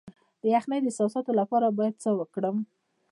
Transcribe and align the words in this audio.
د 0.41 0.43
یخنۍ 0.55 0.79
د 0.81 0.87
حساسیت 0.93 1.27
لپاره 1.39 1.67
باید 1.77 1.95
څه 2.03 2.09
وکړم؟ 2.19 2.57